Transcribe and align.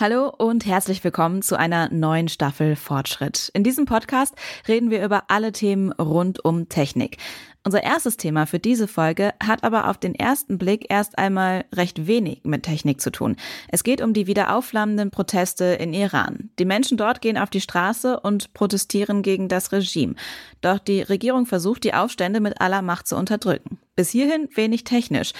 Hallo 0.00 0.32
und 0.38 0.64
herzlich 0.64 1.04
willkommen 1.04 1.42
zu 1.42 1.58
einer 1.58 1.90
neuen 1.90 2.28
Staffel 2.28 2.76
Fortschritt. 2.76 3.50
In 3.52 3.62
diesem 3.62 3.84
Podcast 3.84 4.34
reden 4.66 4.90
wir 4.90 5.04
über 5.04 5.24
alle 5.28 5.52
Themen 5.52 5.92
rund 5.92 6.42
um 6.44 6.70
Technik. 6.70 7.18
Unser 7.62 7.84
erstes 7.84 8.16
Thema 8.16 8.46
für 8.46 8.58
diese 8.58 8.88
Folge 8.88 9.34
hat 9.40 9.62
aber 9.62 9.88
auf 9.88 9.98
den 9.98 10.14
ersten 10.14 10.56
Blick 10.56 10.86
erst 10.88 11.18
einmal 11.18 11.66
recht 11.72 12.06
wenig 12.06 12.40
mit 12.42 12.62
Technik 12.64 13.02
zu 13.02 13.12
tun. 13.12 13.36
Es 13.68 13.84
geht 13.84 14.00
um 14.00 14.14
die 14.14 14.26
wieder 14.26 14.56
aufflammenden 14.56 15.10
Proteste 15.10 15.64
in 15.66 15.92
Iran. 15.92 16.50
Die 16.58 16.64
Menschen 16.64 16.96
dort 16.96 17.20
gehen 17.20 17.36
auf 17.36 17.50
die 17.50 17.60
Straße 17.60 18.18
und 18.18 18.54
protestieren 18.54 19.22
gegen 19.22 19.48
das 19.48 19.72
Regime. 19.72 20.14
Doch 20.62 20.78
die 20.78 21.02
Regierung 21.02 21.44
versucht, 21.44 21.84
die 21.84 21.94
Aufstände 21.94 22.40
mit 22.40 22.60
aller 22.62 22.82
Macht 22.82 23.06
zu 23.06 23.16
unterdrücken. 23.16 23.78
Bis 23.94 24.10
hierhin 24.10 24.48
wenig 24.54 24.84
technisch. 24.84 25.32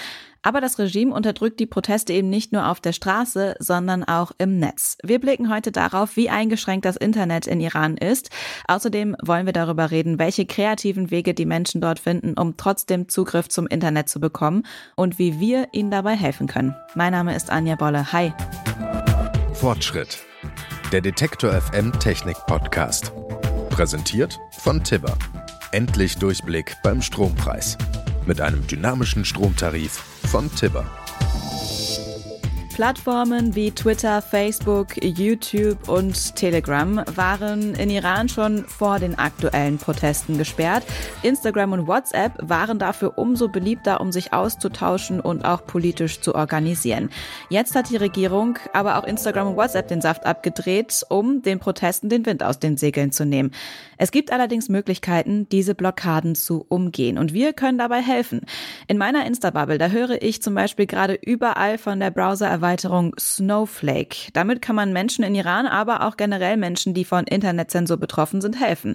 Aber 0.42 0.60
das 0.60 0.78
Regime 0.78 1.14
unterdrückt 1.14 1.60
die 1.60 1.66
Proteste 1.66 2.12
eben 2.12 2.28
nicht 2.28 2.52
nur 2.52 2.68
auf 2.68 2.80
der 2.80 2.92
Straße, 2.92 3.54
sondern 3.60 4.02
auch 4.02 4.32
im 4.38 4.58
Netz. 4.58 4.98
Wir 5.02 5.20
blicken 5.20 5.52
heute 5.52 5.70
darauf, 5.70 6.16
wie 6.16 6.30
eingeschränkt 6.30 6.84
das 6.84 6.96
Internet 6.96 7.46
in 7.46 7.60
Iran 7.60 7.96
ist. 7.96 8.30
Außerdem 8.66 9.16
wollen 9.22 9.46
wir 9.46 9.52
darüber 9.52 9.92
reden, 9.92 10.18
welche 10.18 10.44
kreativen 10.44 11.10
Wege 11.10 11.32
die 11.32 11.46
Menschen 11.46 11.80
dort 11.80 12.00
finden, 12.00 12.34
um 12.34 12.56
trotzdem 12.56 13.08
Zugriff 13.08 13.48
zum 13.48 13.68
Internet 13.68 14.08
zu 14.08 14.18
bekommen 14.18 14.64
und 14.96 15.18
wie 15.18 15.38
wir 15.38 15.68
ihnen 15.72 15.92
dabei 15.92 16.16
helfen 16.16 16.48
können. 16.48 16.74
Mein 16.94 17.12
Name 17.12 17.36
ist 17.36 17.50
Anja 17.50 17.76
Bolle. 17.76 18.12
Hi. 18.12 18.32
Fortschritt. 19.54 20.18
Der 20.90 21.00
Detektor 21.00 21.52
FM 21.52 21.92
Technik 22.00 22.36
Podcast. 22.46 23.12
Präsentiert 23.70 24.38
von 24.58 24.82
Tibber. 24.82 25.16
Endlich 25.70 26.18
Durchblick 26.18 26.74
beim 26.82 27.00
Strompreis. 27.00 27.78
Mit 28.26 28.40
einem 28.40 28.66
dynamischen 28.66 29.24
Stromtarif 29.24 30.02
von 30.32 30.50
Tibber. 30.54 31.01
Plattformen 32.72 33.54
wie 33.54 33.70
Twitter, 33.70 34.22
Facebook, 34.22 34.96
YouTube 35.02 35.90
und 35.90 36.36
Telegram 36.36 37.02
waren 37.14 37.74
in 37.74 37.90
Iran 37.90 38.30
schon 38.30 38.64
vor 38.64 38.98
den 38.98 39.18
aktuellen 39.18 39.76
Protesten 39.76 40.38
gesperrt. 40.38 40.82
Instagram 41.22 41.72
und 41.72 41.86
WhatsApp 41.86 42.32
waren 42.40 42.78
dafür 42.78 43.18
umso 43.18 43.48
beliebter, 43.48 44.00
um 44.00 44.10
sich 44.10 44.32
auszutauschen 44.32 45.20
und 45.20 45.44
auch 45.44 45.66
politisch 45.66 46.20
zu 46.20 46.34
organisieren. 46.34 47.10
Jetzt 47.50 47.74
hat 47.74 47.90
die 47.90 47.96
Regierung 47.96 48.58
aber 48.72 48.96
auch 48.96 49.04
Instagram 49.04 49.48
und 49.48 49.56
WhatsApp 49.56 49.88
den 49.88 50.00
Saft 50.00 50.24
abgedreht, 50.24 51.04
um 51.10 51.42
den 51.42 51.58
Protesten 51.58 52.08
den 52.08 52.24
Wind 52.24 52.42
aus 52.42 52.58
den 52.58 52.78
Segeln 52.78 53.12
zu 53.12 53.26
nehmen. 53.26 53.50
Es 53.98 54.10
gibt 54.10 54.32
allerdings 54.32 54.70
Möglichkeiten, 54.70 55.46
diese 55.50 55.74
Blockaden 55.74 56.34
zu 56.34 56.64
umgehen 56.68 57.18
und 57.18 57.34
wir 57.34 57.52
können 57.52 57.76
dabei 57.78 58.00
helfen. 58.00 58.40
In 58.88 58.96
meiner 58.96 59.26
Insta-Bubble, 59.26 59.78
da 59.78 59.88
höre 59.88 60.22
ich 60.22 60.42
zum 60.42 60.54
Beispiel 60.54 60.86
gerade 60.86 61.14
überall 61.14 61.76
von 61.76 62.00
der 62.00 62.10
Browser 62.10 62.61
Erweiterung 62.62 63.12
Snowflake. 63.18 64.30
Damit 64.34 64.62
kann 64.62 64.76
man 64.76 64.92
Menschen 64.92 65.24
in 65.24 65.34
Iran, 65.34 65.66
aber 65.66 66.06
auch 66.06 66.16
generell 66.16 66.56
Menschen, 66.56 66.94
die 66.94 67.04
von 67.04 67.24
Internetzensur 67.24 67.96
betroffen 67.96 68.40
sind, 68.40 68.60
helfen. 68.60 68.94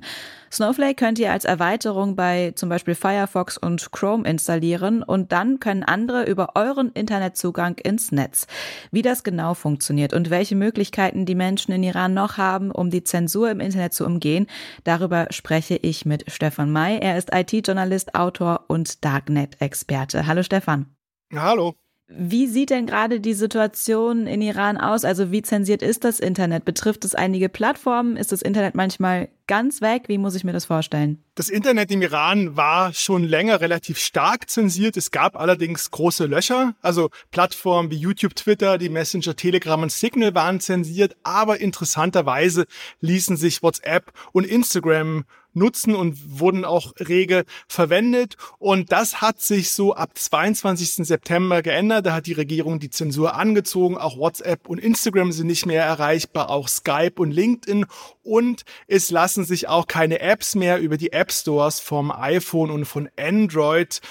Snowflake 0.50 0.96
könnt 0.96 1.20
ihr 1.20 1.34
als 1.34 1.44
Erweiterung 1.44 2.16
bei 2.16 2.54
zum 2.56 2.70
Beispiel 2.70 2.96
Firefox 2.96 3.58
und 3.58 3.92
Chrome 3.92 4.26
installieren 4.26 5.04
und 5.04 5.34
dann 5.34 5.60
können 5.60 5.84
andere 5.84 6.24
über 6.24 6.52
euren 6.56 6.94
Internetzugang 6.94 7.78
ins 7.80 8.14
Netz. 8.14 8.48
Wie 8.92 9.02
das 9.02 9.26
genau 9.26 9.54
funktioniert 9.54 10.14
und 10.14 10.30
welche 10.30 10.56
Möglichkeiten 10.56 11.26
die 11.26 11.36
Menschen 11.36 11.74
in 11.74 11.84
Iran 11.84 12.14
noch 12.14 12.38
haben, 12.38 12.72
um 12.72 12.90
die 12.90 13.04
Zensur 13.04 13.52
im 13.52 13.60
Internet 13.60 13.94
zu 13.94 14.06
umgehen, 14.06 14.48
darüber 14.86 15.28
spreche 15.32 15.76
ich 15.76 16.06
mit 16.06 16.32
Stefan 16.32 16.72
May. 16.72 17.00
Er 17.00 17.18
ist 17.18 17.36
IT-Journalist, 17.36 18.16
Autor 18.16 18.64
und 18.70 19.04
Darknet-Experte. 19.04 20.26
Hallo 20.26 20.42
Stefan. 20.42 20.86
Hallo. 21.34 21.76
Wie 22.10 22.48
sieht 22.48 22.70
denn 22.70 22.86
gerade 22.86 23.20
die 23.20 23.34
Situation 23.34 24.28
in 24.28 24.42
Iran 24.42 24.78
aus? 24.78 25.04
Also 25.04 25.30
wie 25.34 25.42
zensiert 25.42 25.82
ist 25.82 26.06
das 26.06 26.22
Internet? 26.22 26.64
Betrifft 26.64 27.04
es 27.04 27.14
einige 27.14 27.50
Plattformen? 27.50 28.16
Ist 28.16 28.32
das 28.32 28.42
Internet 28.42 28.76
manchmal 28.76 29.28
ganz 29.46 29.82
weg? 29.82 30.04
Wie 30.08 30.18
muss 30.18 30.34
ich 30.34 30.46
mir 30.46 30.54
das 30.54 30.64
vorstellen? 30.64 31.22
Das 31.36 31.50
Internet 31.50 31.92
im 31.92 32.02
Iran 32.02 32.56
war 32.56 32.94
schon 32.94 33.26
länger 33.26 33.60
relativ 33.60 34.00
stark 34.00 34.50
zensiert. 34.50 34.96
Es 34.96 35.12
gab 35.12 35.36
allerdings 35.36 35.92
große 35.92 36.28
Löcher. 36.28 36.76
Also 36.82 37.10
Plattformen 37.32 37.92
wie 37.92 37.98
YouTube, 37.98 38.36
Twitter, 38.36 38.78
die 38.78 38.90
Messenger, 38.90 39.36
Telegram 39.36 39.82
und 39.82 39.92
Signal 39.92 40.34
waren 40.34 40.62
zensiert. 40.62 41.18
Aber 41.24 41.60
interessanterweise 41.60 42.68
ließen 43.02 43.36
sich 43.36 43.62
WhatsApp 43.62 44.14
und 44.32 44.46
Instagram 44.46 45.26
nutzen 45.58 45.96
und 45.96 46.40
wurden 46.40 46.66
auch 46.66 46.94
rege 47.00 47.46
verwendet. 47.68 48.38
Und 48.60 48.92
das 48.92 49.22
hat 49.22 49.42
sich 49.42 49.72
so 49.72 49.94
ab 49.94 50.12
22. 50.16 51.08
September 51.08 51.62
geändert. 51.62 52.06
Da 52.06 52.14
hat 52.14 52.28
die 52.28 52.34
Regierung 52.34 52.80
die 52.80 52.90
Zensur 52.90 53.36
angezogen. 53.36 53.98
Auch 53.98 54.18
WhatsApp 54.18 54.68
und 54.70 54.80
Instagram 54.80 55.32
sind 55.32 55.48
nicht 55.48 55.66
mehr 55.66 55.84
erreichbar, 55.84 56.50
auch 56.50 56.68
Skype 56.68 57.14
und 57.18 57.32
LinkedIn. 57.32 57.86
Und 58.28 58.64
es 58.88 59.10
lassen 59.10 59.46
sich 59.46 59.70
auch 59.70 59.88
keine 59.88 60.20
Apps 60.20 60.54
mehr 60.54 60.80
über 60.82 60.98
die 60.98 61.14
App 61.14 61.32
Stores 61.32 61.80
vom 61.80 62.12
iPhone 62.12 62.70
und 62.70 62.84
von 62.84 63.08
Android 63.18 64.02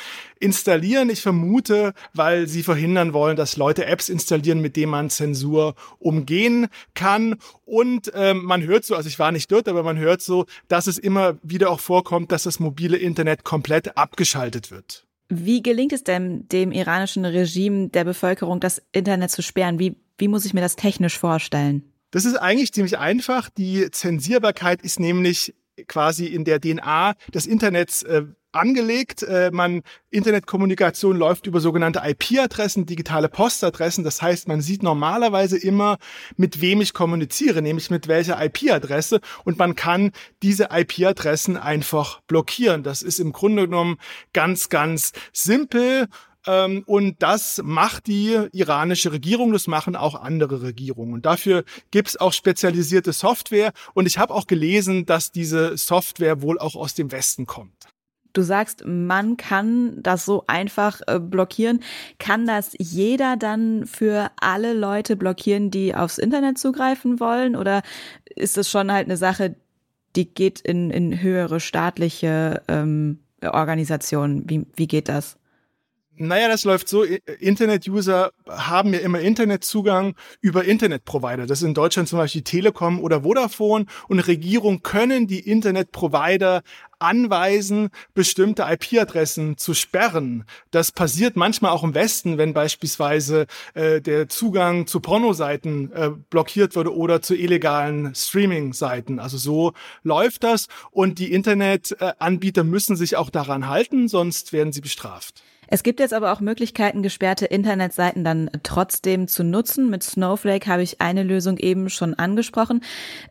installieren. 0.41 1.11
Ich 1.11 1.21
vermute, 1.21 1.93
weil 2.15 2.47
sie 2.47 2.63
verhindern 2.63 3.13
wollen, 3.13 3.37
dass 3.37 3.59
Leute 3.59 3.85
Apps 3.85 4.09
installieren, 4.09 4.63
mit 4.63 4.75
denen 4.77 4.91
man 4.91 5.11
Zensur 5.11 5.75
umgehen 5.99 6.69
kann. 6.95 7.37
Und 7.67 8.11
ähm, 8.15 8.43
man 8.43 8.63
hört 8.63 8.87
so, 8.87 8.95
also 8.95 9.07
ich 9.07 9.19
war 9.19 9.33
nicht 9.33 9.53
dort, 9.53 9.69
aber 9.69 9.83
man 9.83 9.99
hört 9.99 10.23
so, 10.23 10.47
dass 10.69 10.87
es 10.87 10.97
immer 10.97 11.37
wieder 11.43 11.69
auch 11.69 11.81
vorkommt, 11.81 12.33
dass 12.33 12.45
das 12.45 12.59
mobile 12.59 12.97
Internet 12.97 13.45
komplett 13.45 13.99
abgeschaltet 13.99 14.71
wird. 14.71 15.07
Wie 15.29 15.63
gelingt 15.63 15.93
es 15.93 16.05
denn 16.05 16.49
dem 16.49 16.73
iranischen 16.73 17.27
Regime 17.27 17.91
der 17.91 18.05
Bevölkerung, 18.05 18.61
das 18.61 18.81
Internet 18.93 19.31
zu 19.31 19.43
sperren? 19.43 19.79
Wie, 19.79 19.97
wie 20.17 20.29
muss 20.29 20.47
ich 20.47 20.55
mir 20.55 20.63
das 20.63 20.77
technisch 20.77 21.19
vorstellen? 21.19 21.93
Das 22.11 22.25
ist 22.25 22.37
eigentlich 22.37 22.73
ziemlich 22.73 22.99
einfach. 22.99 23.51
Die 23.51 23.91
Zensierbarkeit 23.91 24.83
ist 24.83 25.01
nämlich 25.01 25.55
quasi 25.89 26.27
in 26.27 26.45
der 26.45 26.61
DNA 26.61 27.15
des 27.35 27.47
Internets 27.47 28.03
äh, 28.03 28.25
angelegt. 28.53 29.23
Äh, 29.23 29.51
man 29.53 29.83
Internetkommunikation 30.11 31.17
läuft 31.17 31.47
über 31.47 31.61
sogenannte 31.61 32.03
IP-Adressen, 32.05 32.87
digitale 32.87 33.29
Postadressen. 33.29 34.03
Das 34.03 34.23
heißt, 34.23 34.49
man 34.49 34.61
sieht 34.61 34.83
normalerweise 34.83 35.59
immer, 35.59 35.99
mit 36.37 36.61
wem 36.61 36.81
ich 36.81 36.95
kommuniziere, 36.95 37.63
nämlich 37.63 37.91
mit 37.91 38.09
welcher 38.09 38.43
IP-Adresse. 38.43 39.21
Und 39.45 39.59
man 39.59 39.77
kann 39.77 40.13
diese 40.43 40.69
IP-Adressen 40.73 41.57
einfach 41.57 42.21
blockieren. 42.23 42.83
Das 42.83 43.03
ist 43.03 43.21
im 43.21 43.33
Grunde 43.33 43.67
genommen 43.67 43.99
ganz, 44.33 44.69
ganz 44.69 45.13
simpel. 45.33 46.09
Ähm, 46.47 46.83
und 46.87 47.23
das 47.23 47.61
macht 47.65 48.07
die 48.07 48.39
iranische 48.53 49.13
Regierung, 49.13 49.53
das 49.53 49.67
machen 49.67 49.97
auch 49.97 50.15
andere 50.15 50.63
Regierungen. 50.63 51.15
Und 51.15 51.27
dafür 51.27 51.65
gibt's 51.91 52.17
auch 52.17 52.33
spezialisierte 52.33 53.13
Software. 53.13 53.73
Und 53.95 54.07
ich 54.07 54.19
habe 54.19 54.35
auch 54.35 54.47
gelesen, 54.47 55.07
dass 55.07 55.33
diese 55.33 55.77
Software 55.77 56.43
wohl 56.43 56.59
auch 56.59 56.77
aus 56.77 56.95
dem 56.95 57.13
Westen 57.13 57.47
kommt. 57.47 57.89
Du 58.33 58.43
sagst, 58.43 58.85
man 58.85 59.39
kann 59.39 60.03
das 60.03 60.27
so 60.27 60.45
einfach 60.47 61.01
äh, 61.07 61.19
blockieren. 61.19 61.81
Kann 62.19 62.47
das 62.47 62.73
jeder 62.79 63.39
dann 63.39 63.87
für 63.87 64.31
alle 64.39 64.75
Leute 64.75 65.17
blockieren, 65.17 65.71
die 65.71 65.95
aufs 65.95 66.19
Internet 66.19 66.59
zugreifen 66.59 67.19
wollen? 67.19 67.57
Oder 67.57 67.81
ist 68.27 68.59
es 68.59 68.71
schon 68.71 68.93
halt 68.93 69.07
eine 69.07 69.17
Sache, 69.17 69.57
die 70.17 70.27
geht 70.27 70.61
in, 70.61 70.91
in 70.91 71.23
höhere 71.23 71.61
staatliche 71.61 72.63
ähm, 72.69 73.21
Organisationen? 73.41 74.45
Wie, 74.51 74.67
wie 74.77 74.87
geht 74.87 75.09
das? 75.09 75.39
Naja, 76.19 76.49
das 76.49 76.65
läuft 76.65 76.89
so. 76.89 77.03
Internet-User 77.03 78.33
haben 78.49 78.95
ja 78.95 79.01
immer 79.01 79.21
Internetzugang 79.21 80.15
über 80.41 80.65
Internetprovider. 80.65 81.47
Das 81.47 81.61
ist 81.61 81.67
in 81.67 81.75
Deutschland 81.75 82.09
zum 82.09 82.19
Beispiel 82.19 82.43
Telekom 82.43 83.01
oder 83.01 83.23
Vodafone. 83.23 83.87
Und 84.09 84.21
Regierungen 84.21 84.83
können 84.83 85.27
die 85.27 85.41
Internetprovider 85.41 86.63
anweisen, 86.99 87.91
bestimmte 88.15 88.63
IP-Adressen 88.63 89.59
zu 89.59 89.75
sperren. 89.75 90.45
Das 90.71 90.93
passiert 90.93 91.37
manchmal 91.37 91.73
auch 91.73 91.85
im 91.85 91.95
Westen, 91.95 92.39
wenn 92.39 92.55
beispielsweise 92.55 93.47
äh, 93.75 94.01
der 94.01 94.29
Zugang 94.29 94.87
zu 94.87 95.01
Pornoseiten 95.01 95.93
äh, 95.93 96.11
blockiert 96.31 96.77
wurde 96.77 96.97
oder 96.97 97.21
zu 97.21 97.35
illegalen 97.35 98.15
Streaming-Seiten. 98.15 99.19
Also 99.19 99.37
so 99.37 99.73
läuft 100.03 100.45
das 100.45 100.69
und 100.91 101.19
die 101.19 101.33
Internetanbieter 101.33 102.65
müssen 102.65 102.97
sich 102.97 103.17
auch 103.17 103.29
daran 103.29 103.69
halten, 103.69 104.09
sonst 104.09 104.55
werden 104.55 104.73
sie 104.73 104.81
bestraft. 104.81 105.43
Es 105.69 105.83
gibt 105.83 106.01
jetzt 106.01 106.15
aber 106.15 106.33
auch 106.33 106.41
Möglichkeiten, 106.41 107.03
gesperrte 107.03 107.47
Internetseiten 107.47 108.25
dann 108.25 108.51
trotzdem 108.63 109.29
zu 109.29 109.45
nutzen. 109.45 109.91
Mit 109.91 110.03
Snowflake 110.03 110.67
habe 110.71 110.83
ich 110.83 111.01
eine 111.01 111.23
Lösung 111.23 111.59
eben 111.59 111.91
schon 111.91 112.15
angesprochen 112.15 112.83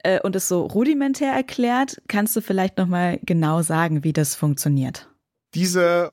äh, 0.03 0.19
und 0.21 0.35
es 0.35 0.47
so 0.47 0.65
rudimentär 0.65 1.31
erklärt. 1.31 2.01
Kannst 2.07 2.35
du 2.35 2.41
vielleicht 2.41 2.77
noch 2.77 2.87
mal 2.87 3.19
genau 3.23 3.61
sagen, 3.61 4.03
wie 4.03 4.13
das 4.13 4.35
funktioniert? 4.35 5.09
Diese 5.53 6.11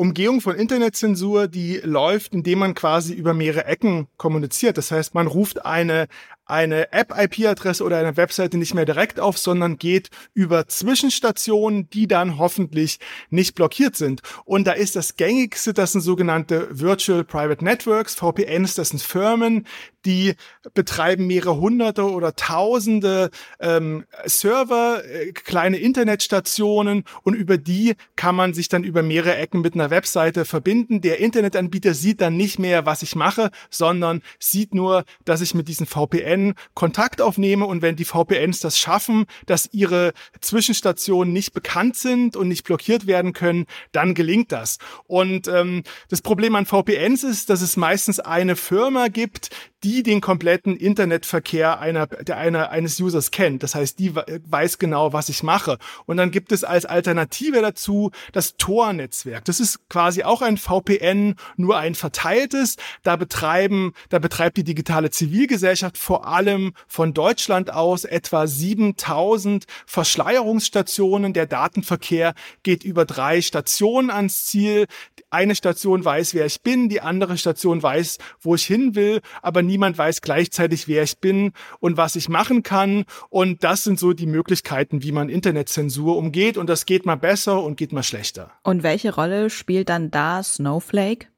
Umgehung 0.00 0.40
von 0.40 0.56
Internetzensur, 0.56 1.46
die 1.46 1.76
läuft, 1.84 2.32
indem 2.32 2.60
man 2.60 2.74
quasi 2.74 3.12
über 3.12 3.34
mehrere 3.34 3.66
Ecken 3.66 4.08
kommuniziert. 4.16 4.78
Das 4.78 4.90
heißt, 4.90 5.14
man 5.14 5.26
ruft 5.26 5.66
eine, 5.66 6.08
eine 6.50 6.92
App-IP-Adresse 6.92 7.84
oder 7.84 7.98
eine 7.98 8.16
Webseite 8.16 8.58
nicht 8.58 8.74
mehr 8.74 8.84
direkt 8.84 9.20
auf, 9.20 9.38
sondern 9.38 9.78
geht 9.78 10.10
über 10.34 10.66
Zwischenstationen, 10.68 11.88
die 11.90 12.06
dann 12.06 12.38
hoffentlich 12.38 12.98
nicht 13.30 13.54
blockiert 13.54 13.96
sind. 13.96 14.20
Und 14.44 14.66
da 14.66 14.72
ist 14.72 14.96
das 14.96 15.16
gängigste, 15.16 15.72
das 15.72 15.92
sind 15.92 16.00
sogenannte 16.00 16.68
Virtual 16.70 17.24
Private 17.24 17.64
Networks, 17.64 18.14
VPNs, 18.14 18.74
das 18.74 18.90
sind 18.90 19.02
Firmen, 19.02 19.66
die 20.04 20.34
betreiben 20.74 21.26
mehrere 21.26 21.56
hunderte 21.56 22.10
oder 22.10 22.34
tausende 22.34 23.30
ähm, 23.60 24.04
Server, 24.24 25.02
äh, 25.04 25.32
kleine 25.32 25.76
Internetstationen 25.76 27.04
und 27.22 27.34
über 27.34 27.58
die 27.58 27.94
kann 28.16 28.34
man 28.34 28.54
sich 28.54 28.68
dann 28.68 28.84
über 28.84 29.02
mehrere 29.02 29.36
Ecken 29.36 29.60
mit 29.60 29.74
einer 29.74 29.90
Webseite 29.90 30.44
verbinden. 30.44 31.00
Der 31.00 31.18
Internetanbieter 31.18 31.94
sieht 31.94 32.20
dann 32.20 32.36
nicht 32.36 32.58
mehr, 32.58 32.86
was 32.86 33.02
ich 33.02 33.14
mache, 33.14 33.50
sondern 33.68 34.22
sieht 34.38 34.74
nur, 34.74 35.04
dass 35.24 35.40
ich 35.40 35.54
mit 35.54 35.68
diesen 35.68 35.86
VPN 35.86 36.39
Kontakt 36.74 37.20
aufnehme 37.20 37.66
und 37.66 37.82
wenn 37.82 37.96
die 37.96 38.04
VPNs 38.04 38.60
das 38.60 38.78
schaffen, 38.78 39.26
dass 39.46 39.68
ihre 39.72 40.12
Zwischenstationen 40.40 41.32
nicht 41.32 41.52
bekannt 41.52 41.96
sind 41.96 42.36
und 42.36 42.48
nicht 42.48 42.64
blockiert 42.64 43.06
werden 43.06 43.32
können, 43.32 43.66
dann 43.92 44.14
gelingt 44.14 44.52
das. 44.52 44.78
Und 45.06 45.48
ähm, 45.48 45.82
das 46.08 46.22
Problem 46.22 46.54
an 46.54 46.66
VPNs 46.66 47.24
ist, 47.24 47.50
dass 47.50 47.62
es 47.62 47.76
meistens 47.76 48.20
eine 48.20 48.56
Firma 48.56 49.08
gibt, 49.08 49.50
die 49.82 50.02
den 50.02 50.20
kompletten 50.20 50.76
Internetverkehr 50.76 51.80
einer, 51.80 52.06
der 52.06 52.36
einer, 52.36 52.70
eines 52.70 53.00
Users 53.00 53.30
kennt. 53.30 53.62
Das 53.62 53.74
heißt, 53.74 53.98
die 53.98 54.14
weiß 54.14 54.78
genau, 54.78 55.12
was 55.12 55.28
ich 55.28 55.42
mache. 55.42 55.78
Und 56.06 56.18
dann 56.18 56.30
gibt 56.30 56.52
es 56.52 56.64
als 56.64 56.84
Alternative 56.84 57.62
dazu 57.62 58.10
das 58.32 58.56
Tor-Netzwerk. 58.56 59.44
Das 59.46 59.60
ist 59.60 59.88
quasi 59.88 60.22
auch 60.22 60.42
ein 60.42 60.58
VPN, 60.58 61.36
nur 61.56 61.78
ein 61.78 61.94
verteiltes. 61.94 62.76
Da 63.02 63.16
betreiben, 63.16 63.94
da 64.10 64.18
betreibt 64.18 64.58
die 64.58 64.64
digitale 64.64 65.10
Zivilgesellschaft 65.10 65.96
vor 65.96 66.26
allem 66.26 66.72
von 66.86 67.14
Deutschland 67.14 67.72
aus 67.72 68.04
etwa 68.04 68.46
7000 68.46 69.64
Verschleierungsstationen. 69.86 71.32
Der 71.32 71.46
Datenverkehr 71.46 72.34
geht 72.62 72.84
über 72.84 73.04
drei 73.06 73.40
Stationen 73.40 74.10
ans 74.10 74.44
Ziel. 74.44 74.86
Eine 75.30 75.54
Station 75.54 76.04
weiß, 76.04 76.34
wer 76.34 76.44
ich 76.44 76.60
bin, 76.62 76.88
die 76.88 77.00
andere 77.00 77.38
Station 77.38 77.82
weiß, 77.82 78.18
wo 78.40 78.54
ich 78.56 78.64
hin 78.64 78.94
will, 78.94 79.20
aber 79.42 79.62
niemand 79.70 79.96
weiß 79.96 80.20
gleichzeitig, 80.20 80.88
wer 80.88 81.04
ich 81.04 81.18
bin 81.18 81.52
und 81.78 81.96
was 81.96 82.16
ich 82.16 82.28
machen 82.28 82.62
kann. 82.62 83.04
Und 83.28 83.62
das 83.62 83.84
sind 83.84 83.98
so 83.98 84.12
die 84.12 84.26
Möglichkeiten, 84.26 85.02
wie 85.02 85.12
man 85.12 85.28
Internetzensur 85.28 86.16
umgeht. 86.16 86.58
Und 86.58 86.68
das 86.68 86.86
geht 86.86 87.06
mal 87.06 87.16
besser 87.16 87.62
und 87.62 87.76
geht 87.76 87.92
mal 87.92 88.02
schlechter. 88.02 88.50
Und 88.64 88.82
welche 88.82 89.14
Rolle 89.14 89.48
spielt 89.48 89.88
dann 89.88 90.10
da 90.10 90.42
Snowflake? 90.42 91.28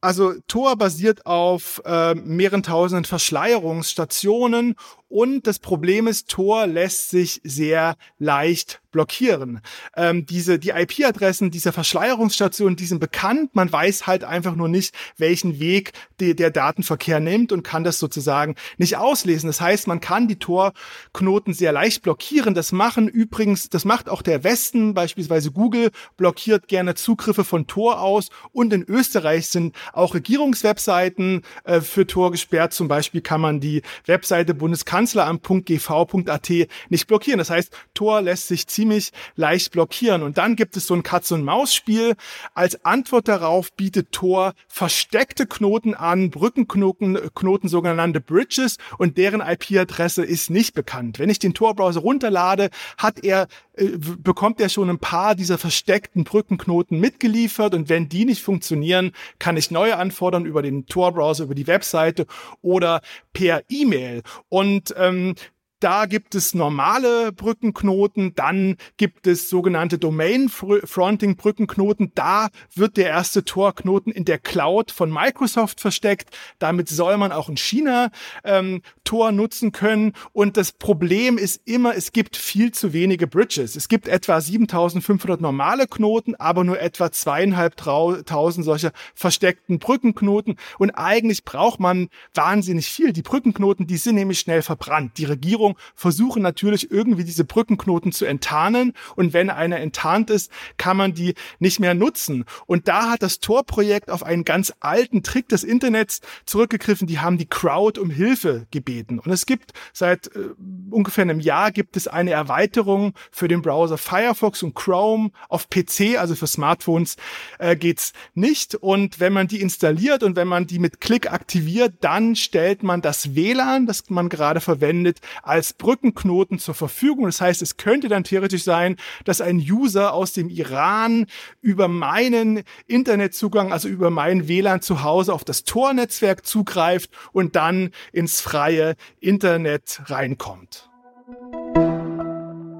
Also 0.00 0.34
Tor 0.46 0.76
basiert 0.76 1.26
auf 1.26 1.82
äh, 1.84 2.14
mehreren 2.14 2.62
tausenden 2.62 3.04
Verschleierungsstationen 3.04 4.76
und 5.08 5.46
das 5.46 5.58
Problem 5.58 6.06
ist, 6.06 6.28
Tor 6.28 6.66
lässt 6.66 7.10
sich 7.10 7.40
sehr 7.42 7.96
leicht 8.18 8.80
blockieren. 8.90 9.60
Ähm, 9.96 10.26
diese, 10.26 10.58
die 10.58 10.70
IP-Adressen 10.70 11.50
dieser 11.50 11.72
Verschleierungsstationen, 11.72 12.76
die 12.76 12.86
sind 12.86 13.00
bekannt. 13.00 13.54
Man 13.54 13.70
weiß 13.70 14.06
halt 14.06 14.24
einfach 14.24 14.54
nur 14.54 14.68
nicht, 14.68 14.94
welchen 15.16 15.60
Weg 15.60 15.92
die, 16.20 16.34
der 16.34 16.50
Datenverkehr 16.50 17.20
nimmt 17.20 17.52
und 17.52 17.62
kann 17.62 17.84
das 17.84 17.98
sozusagen 17.98 18.54
nicht 18.76 18.96
auslesen. 18.96 19.48
Das 19.48 19.60
heißt, 19.60 19.86
man 19.86 20.00
kann 20.00 20.28
die 20.28 20.38
Tor-Knoten 20.38 21.52
sehr 21.52 21.72
leicht 21.72 22.02
blockieren. 22.02 22.54
Das 22.54 22.72
machen 22.72 23.08
übrigens, 23.08 23.68
das 23.68 23.84
macht 23.84 24.08
auch 24.08 24.22
der 24.22 24.44
Westen, 24.44 24.94
beispielsweise 24.94 25.52
Google, 25.52 25.90
blockiert 26.16 26.68
gerne 26.68 26.94
Zugriffe 26.94 27.44
von 27.44 27.66
Tor 27.66 28.00
aus. 28.00 28.30
Und 28.52 28.72
in 28.72 28.82
Österreich 28.82 29.48
sind 29.48 29.76
auch 29.92 30.14
Regierungswebseiten 30.14 31.42
äh, 31.64 31.80
für 31.80 32.06
Tor 32.06 32.30
gesperrt. 32.30 32.72
Zum 32.72 32.88
Beispiel 32.88 33.20
kann 33.20 33.40
man 33.40 33.60
die 33.60 33.82
Webseite 34.06 34.54
Bundeskanzleramt.gv.at 34.98 36.50
nicht 36.88 37.06
blockieren. 37.06 37.38
Das 37.38 37.50
heißt, 37.50 37.72
Tor 37.94 38.22
lässt 38.22 38.48
sich 38.48 38.66
ziemlich 38.66 39.12
leicht 39.36 39.72
blockieren. 39.72 40.22
Und 40.22 40.38
dann 40.38 40.56
gibt 40.56 40.76
es 40.76 40.86
so 40.86 40.94
ein 40.94 41.02
Katz-und-Maus-Spiel. 41.02 42.16
Als 42.54 42.84
Antwort 42.84 43.28
darauf 43.28 43.72
bietet 43.72 44.12
Tor 44.12 44.54
versteckte 44.66 45.46
Knoten 45.46 45.94
an, 45.94 46.30
Brückenknoten, 46.30 47.18
Knoten 47.34 47.68
sogenannte 47.68 48.20
Bridges 48.20 48.78
und 48.98 49.18
deren 49.18 49.40
IP-Adresse 49.40 50.24
ist 50.24 50.50
nicht 50.50 50.74
bekannt. 50.74 51.18
Wenn 51.18 51.30
ich 51.30 51.38
den 51.38 51.54
Tor-Browser 51.54 52.00
runterlade, 52.00 52.70
hat 52.96 53.24
er 53.24 53.48
äh, 53.78 53.96
bekommt 53.96 54.60
er 54.60 54.68
schon 54.68 54.90
ein 54.90 54.98
paar 54.98 55.34
dieser 55.34 55.58
versteckten 55.58 56.24
Brückenknoten 56.24 56.98
mitgeliefert 56.98 57.74
und 57.74 57.88
wenn 57.88 58.08
die 58.08 58.24
nicht 58.24 58.42
funktionieren, 58.42 59.12
kann 59.38 59.56
ich 59.56 59.70
neue 59.70 59.96
anfordern 59.96 60.44
über 60.46 60.62
den 60.62 60.86
Tor-Browser, 60.86 61.44
über 61.44 61.54
die 61.54 61.66
Webseite 61.66 62.26
oder 62.60 63.00
per 63.38 63.62
E-Mail. 63.68 64.22
Und 64.48 64.92
ähm, 64.96 65.36
da 65.80 66.06
gibt 66.06 66.34
es 66.34 66.54
normale 66.54 67.32
Brückenknoten, 67.32 68.34
dann 68.34 68.76
gibt 68.96 69.26
es 69.26 69.48
sogenannte 69.48 69.98
Domain-Fronting-Brückenknoten. 69.98 72.12
Da 72.14 72.48
wird 72.74 72.96
der 72.96 73.08
erste 73.08 73.44
Tor-Knoten 73.44 74.10
in 74.10 74.24
der 74.24 74.38
Cloud 74.38 74.90
von 74.90 75.12
Microsoft 75.12 75.80
versteckt. 75.80 76.36
Damit 76.58 76.88
soll 76.88 77.16
man 77.16 77.32
auch 77.32 77.48
in 77.48 77.56
China 77.56 78.10
ähm, 78.44 78.82
Tor 79.04 79.32
nutzen 79.32 79.72
können. 79.72 80.12
Und 80.32 80.56
das 80.56 80.72
Problem 80.72 81.38
ist 81.38 81.62
immer, 81.64 81.94
es 81.94 82.12
gibt 82.12 82.36
viel 82.36 82.72
zu 82.72 82.92
wenige 82.92 83.26
Bridges. 83.26 83.76
Es 83.76 83.88
gibt 83.88 84.08
etwa 84.08 84.40
7500 84.40 85.40
normale 85.40 85.86
Knoten, 85.86 86.34
aber 86.34 86.64
nur 86.64 86.80
etwa 86.80 87.12
zweieinhalbtausend 87.12 88.64
solcher 88.64 88.92
versteckten 89.14 89.78
Brückenknoten. 89.78 90.56
Und 90.78 90.90
eigentlich 90.90 91.44
braucht 91.44 91.80
man 91.80 92.08
wahnsinnig 92.34 92.88
viel. 92.88 93.12
Die 93.12 93.22
Brückenknoten, 93.22 93.86
die 93.86 93.96
sind 93.96 94.16
nämlich 94.16 94.40
schnell 94.40 94.62
verbrannt. 94.62 95.18
Die 95.18 95.24
Regierung 95.24 95.67
Regierung 95.68 95.76
versuchen 95.94 96.42
natürlich 96.42 96.90
irgendwie 96.90 97.24
diese 97.24 97.44
Brückenknoten 97.44 98.12
zu 98.12 98.24
enttarnen. 98.24 98.92
Und 99.16 99.32
wenn 99.32 99.50
einer 99.50 99.78
enttarnt 99.78 100.30
ist, 100.30 100.50
kann 100.76 100.96
man 100.96 101.14
die 101.14 101.34
nicht 101.58 101.80
mehr 101.80 101.94
nutzen. 101.94 102.44
Und 102.66 102.88
da 102.88 103.10
hat 103.10 103.22
das 103.22 103.40
Tor-Projekt 103.40 104.10
auf 104.10 104.22
einen 104.22 104.44
ganz 104.44 104.72
alten 104.80 105.22
Trick 105.22 105.48
des 105.48 105.64
Internets 105.64 106.20
zurückgegriffen. 106.46 107.06
Die 107.06 107.18
haben 107.18 107.38
die 107.38 107.46
Crowd 107.46 108.00
um 108.00 108.10
Hilfe 108.10 108.66
gebeten. 108.70 109.18
Und 109.18 109.30
es 109.32 109.46
gibt 109.46 109.72
seit 109.92 110.28
äh, 110.34 110.50
ungefähr 110.90 111.22
einem 111.22 111.40
Jahr 111.40 111.72
gibt 111.72 111.96
es 111.96 112.08
eine 112.08 112.30
Erweiterung 112.30 113.14
für 113.30 113.48
den 113.48 113.62
Browser 113.62 113.98
Firefox 113.98 114.62
und 114.62 114.74
Chrome 114.74 115.30
auf 115.48 115.68
PC, 115.68 116.18
also 116.18 116.34
für 116.34 116.46
Smartphones 116.46 117.16
äh, 117.58 117.76
geht's 117.76 118.12
nicht. 118.34 118.74
Und 118.74 119.20
wenn 119.20 119.32
man 119.32 119.48
die 119.48 119.60
installiert 119.60 120.22
und 120.22 120.36
wenn 120.36 120.48
man 120.48 120.66
die 120.66 120.78
mit 120.78 121.00
Klick 121.00 121.30
aktiviert, 121.30 121.94
dann 122.00 122.36
stellt 122.36 122.82
man 122.82 123.02
das 123.02 123.34
WLAN, 123.34 123.86
das 123.86 124.08
man 124.10 124.28
gerade 124.28 124.60
verwendet, 124.60 125.20
als 125.42 125.57
Brückenknoten 125.72 126.58
zur 126.58 126.74
Verfügung. 126.74 127.26
Das 127.26 127.40
heißt, 127.40 127.62
es 127.62 127.76
könnte 127.76 128.08
dann 128.08 128.24
theoretisch 128.24 128.64
sein, 128.64 128.96
dass 129.24 129.40
ein 129.40 129.58
User 129.58 130.12
aus 130.12 130.32
dem 130.32 130.48
Iran 130.48 131.26
über 131.60 131.88
meinen 131.88 132.62
Internetzugang, 132.86 133.72
also 133.72 133.88
über 133.88 134.10
mein 134.10 134.48
WLAN 134.48 134.82
zu 134.82 135.02
Hause 135.02 135.32
auf 135.32 135.44
das 135.44 135.64
Tor-Netzwerk 135.64 136.46
zugreift 136.46 137.10
und 137.32 137.56
dann 137.56 137.90
ins 138.12 138.40
freie 138.40 138.94
Internet 139.20 140.02
reinkommt. 140.06 140.88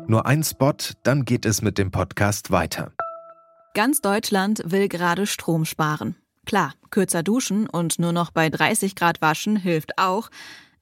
Nur 0.06 0.24
ein 0.24 0.42
Spot, 0.42 0.72
dann 1.02 1.24
geht 1.24 1.44
es 1.44 1.60
mit 1.60 1.76
dem 1.76 1.90
Podcast 1.90 2.50
weiter. 2.50 2.92
Ganz 3.74 4.00
Deutschland 4.00 4.62
will 4.64 4.88
gerade 4.88 5.26
Strom 5.26 5.64
sparen. 5.64 6.16
Klar, 6.46 6.72
kürzer 6.90 7.22
duschen 7.22 7.68
und 7.68 7.98
nur 7.98 8.12
noch 8.12 8.30
bei 8.30 8.48
30 8.48 8.94
Grad 8.94 9.20
waschen 9.20 9.56
hilft 9.56 9.98
auch. 9.98 10.30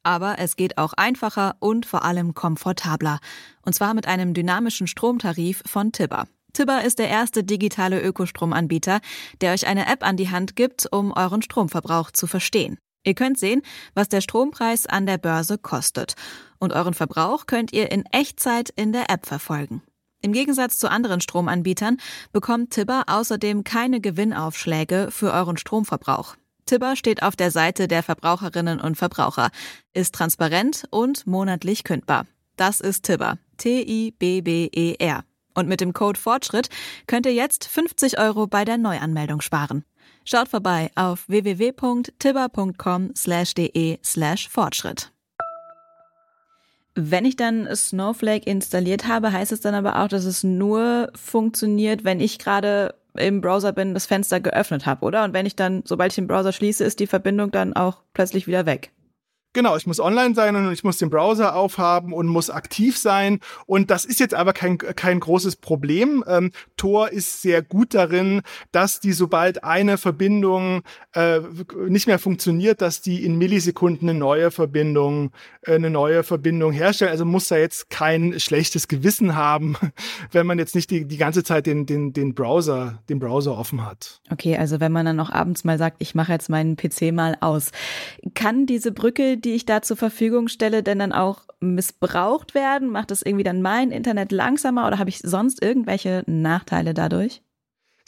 Aber 0.07 0.39
es 0.39 0.55
geht 0.55 0.79
auch 0.79 0.93
einfacher 0.93 1.57
und 1.59 1.85
vor 1.85 2.05
allem 2.05 2.33
komfortabler. 2.33 3.19
Und 3.63 3.73
zwar 3.73 3.93
mit 3.93 4.07
einem 4.07 4.35
dynamischen 4.35 4.87
Stromtarif 4.87 5.65
von 5.67 5.91
Tibber. 5.91 6.29
Tibber 6.53 6.85
ist 6.85 7.01
der 7.01 7.09
erste 7.09 7.43
digitale 7.43 8.01
Ökostromanbieter, 8.01 9.01
der 9.41 9.53
euch 9.53 9.67
eine 9.67 9.89
App 9.89 10.07
an 10.07 10.17
die 10.17 10.31
Hand 10.31 10.55
gibt, 10.55 10.87
um 10.93 11.11
euren 11.11 11.43
Stromverbrauch 11.43 12.13
zu 12.13 12.29
verstehen. 12.29 12.79
Ihr 13.03 13.15
könnt 13.15 13.37
sehen, 13.37 13.63
was 13.95 14.09
der 14.09 14.21
Strompreis 14.21 14.87
an 14.87 15.07
der 15.07 15.19
Börse 15.19 15.59
kostet. 15.59 16.15
Und 16.61 16.73
euren 16.73 16.95
Verbrauch 16.95 17.47
könnt 17.47 17.73
ihr 17.73 17.91
in 17.91 18.05
Echtzeit 18.13 18.71
in 18.77 18.93
der 18.93 19.11
App 19.11 19.27
verfolgen. 19.27 19.83
Im 20.23 20.33
Gegensatz 20.33 20.79
zu 20.79 20.89
anderen 20.89 21.21
Stromanbietern 21.21 21.97
bekommt 22.31 22.71
Tibber 22.71 23.07
außerdem 23.09 23.65
keine 23.65 24.01
Gewinnaufschläge 24.01 25.09
für 25.11 25.33
euren 25.33 25.57
Stromverbrauch. 25.57 26.37
Tibber 26.67 26.97
steht 26.97 27.23
auf 27.23 27.37
der 27.37 27.51
Seite 27.51 27.89
der 27.89 28.03
Verbraucherinnen 28.03 28.81
und 28.81 28.97
Verbraucher, 28.97 29.51
ist 29.95 30.15
transparent 30.15 30.85
und 30.91 31.27
monatlich 31.27 31.85
kündbar. 31.85 32.27
Das 32.57 32.81
ist 32.81 33.05
Tibber. 33.05 33.39
T-I-B-B-E-R. 33.59 35.25
Und 35.55 35.69
mit 35.69 35.81
dem 35.81 35.93
Code 35.95 36.21
Fortschritt 36.21 36.69
könnt 37.07 37.25
ihr 37.25 37.33
jetzt 37.33 37.67
50 37.67 38.19
Euro 38.19 38.47
bei 38.47 38.65
der 38.65 38.77
Neuanmeldung 38.77 39.41
sparen. 39.41 39.85
Schaut 40.25 40.49
vorbei 40.49 40.91
auf 40.97 41.29
www.tibber.com 41.29 43.13
slash 43.17 43.55
de 43.55 43.99
slash 44.05 44.49
Fortschritt. 44.49 45.13
Wenn 46.99 47.27
ich 47.27 47.37
dann 47.37 47.69
Snowflake 47.75 48.51
installiert 48.51 49.07
habe, 49.07 49.31
heißt 49.31 49.53
es 49.53 49.61
dann 49.61 49.75
aber 49.75 50.03
auch, 50.03 50.09
dass 50.09 50.25
es 50.25 50.43
nur 50.43 51.13
funktioniert, 51.15 52.05
wenn 52.05 52.21
ich 52.21 52.39
gerade 52.39 52.95
im 53.19 53.41
Browser 53.41 53.73
bin, 53.73 53.95
das 53.95 54.07
Fenster 54.07 54.41
geöffnet 54.41 54.87
habe, 54.87 55.05
oder? 55.05 55.25
Und 55.25 55.33
wenn 55.33 55.47
ich 55.47 55.57
dann, 55.57 55.83
sobald 55.85 56.13
ich 56.13 56.17
den 56.17 56.27
Browser 56.27 56.53
schließe, 56.53 56.85
ist 56.85 57.01
die 57.01 57.07
Verbindung 57.07 57.51
dann 57.51 57.75
auch 57.75 58.03
plötzlich 58.15 58.47
wieder 58.47 58.67
weg. 58.67 58.93
Genau, 59.57 59.75
ich 59.75 59.87
muss 59.87 60.01
online 60.01 60.35
sein 60.35 60.55
und 60.55 60.71
ich 60.71 60.85
muss 60.85 60.99
den 60.99 61.09
Browser 61.09 61.57
aufhaben 61.57 62.13
und 62.13 62.27
muss 62.27 62.51
aktiv 62.51 62.99
sein. 62.99 63.41
Und 63.65 63.91
das 63.91 64.05
ist 64.05 64.21
jetzt 64.21 64.35
aber 64.35 64.53
kein, 64.53 64.77
kein 64.77 65.19
großes 65.19 65.57
Problem. 65.57 66.23
Ähm, 66.29 66.51
Tor 66.77 67.09
ist 67.09 67.41
sehr 67.41 67.63
gut 67.63 67.95
darin, 67.95 68.43
dass 68.71 69.01
die, 69.01 69.13
sobald 69.13 69.65
eine 69.65 69.97
Verbindung 69.97 70.83
äh, 71.15 71.41
nicht 71.89 72.07
mehr 72.07 72.19
funktioniert, 72.19 72.83
dass 72.83 73.01
die 73.01 73.25
in 73.25 73.39
Millisekunden 73.39 74.11
eine 74.11 74.19
neue 74.19 74.51
Verbindung, 74.51 75.31
äh, 75.63 75.77
eine 75.77 75.89
neue 75.89 76.23
Verbindung 76.23 76.73
herstellen. 76.73 77.13
Also 77.13 77.25
muss 77.25 77.49
da 77.49 77.57
jetzt 77.57 77.89
kein 77.89 78.39
schlechtes 78.39 78.89
Gewissen 78.89 79.37
haben, 79.37 79.79
wenn 80.33 80.47
man 80.47 80.59
jetzt 80.59 80.75
nicht 80.75 80.91
die, 80.91 81.07
die 81.07 81.17
ganze 81.17 81.45
Zeit 81.45 81.65
den, 81.65 81.87
den, 81.87 82.13
den 82.13 82.35
Browser, 82.35 83.03
den 83.09 83.21
Browser 83.21 83.57
offen 83.57 83.87
hat. 83.87 84.21
Okay, 84.31 84.59
also 84.59 84.81
wenn 84.81 84.93
man 84.93 85.07
dann 85.07 85.17
noch 85.17 85.31
abends 85.31 85.65
mal 85.65 85.79
sagt, 85.79 85.97
ich 86.01 86.15
mache 86.15 86.33
jetzt 86.33 86.51
meinen 86.51 86.77
PC 86.77 87.11
mal 87.11 87.39
aus. 87.41 87.71
Kann 88.35 88.67
diese 88.67 88.93
Brücke, 88.93 89.39
die 89.47 89.55
ich 89.55 89.65
da 89.65 89.81
zur 89.81 89.97
Verfügung 89.97 90.49
stelle, 90.49 90.83
denn 90.83 90.99
dann 90.99 91.13
auch 91.13 91.43
missbraucht 91.61 92.55
werden? 92.55 92.91
Macht 92.91 93.11
das 93.11 93.23
irgendwie 93.23 93.45
dann 93.45 93.63
mein 93.63 93.91
Internet 93.91 94.33
langsamer 94.33 94.87
oder 94.87 94.99
habe 94.99 95.09
ich 95.09 95.21
sonst 95.21 95.63
irgendwelche 95.63 96.25
Nachteile 96.27 96.93
dadurch? 96.93 97.43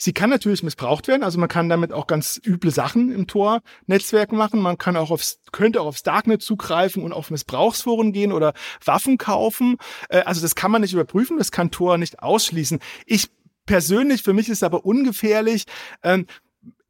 Sie 0.01 0.13
kann 0.13 0.29
natürlich 0.29 0.63
missbraucht 0.63 1.09
werden, 1.09 1.23
also 1.23 1.39
man 1.39 1.49
kann 1.49 1.67
damit 1.67 1.91
auch 1.91 2.07
ganz 2.07 2.39
üble 2.45 2.71
Sachen 2.71 3.11
im 3.11 3.27
Tor-Netzwerk 3.27 4.31
machen. 4.31 4.61
Man 4.61 4.77
kann 4.77 4.95
auch 4.95 5.11
aufs, 5.11 5.41
könnte 5.51 5.81
auch 5.81 5.87
aufs 5.87 6.03
Darknet 6.03 6.41
zugreifen 6.41 7.03
und 7.03 7.11
auf 7.11 7.31
Missbrauchsforen 7.31 8.13
gehen 8.13 8.31
oder 8.31 8.53
Waffen 8.85 9.17
kaufen. 9.17 9.75
Äh, 10.07 10.19
also 10.19 10.41
das 10.41 10.55
kann 10.55 10.71
man 10.71 10.81
nicht 10.81 10.93
überprüfen, 10.93 11.37
das 11.37 11.51
kann 11.51 11.69
Tor 11.69 11.97
nicht 11.97 12.21
ausschließen. 12.21 12.79
Ich 13.05 13.29
persönlich, 13.65 14.23
für 14.23 14.33
mich 14.33 14.47
ist 14.47 14.59
es 14.59 14.63
aber 14.63 14.85
ungefährlich. 14.85 15.65
Ähm, 16.01 16.27